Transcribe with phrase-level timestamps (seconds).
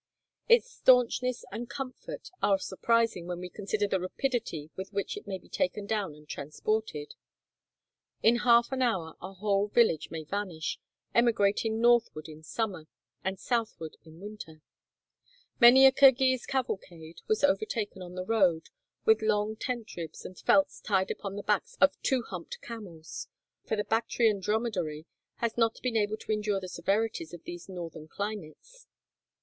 [0.49, 5.37] Its stanchness and comfort are surprising when we consider the rapidity with which it may
[5.37, 7.13] be taken down and transported.
[8.23, 10.79] In half an hour a whole village may vanish,
[11.13, 12.87] emigrating northward in summer,
[13.23, 14.63] and southward in winter.
[15.59, 18.69] Many a Kirghiz cavalcade was overtaken on the road,
[19.05, 23.27] with long tent ribs and felts tied upon the backs of two humped camels,
[23.67, 25.05] for the Bactrian dromedary
[25.35, 28.87] has not been able to endure the severities of these Northern climates.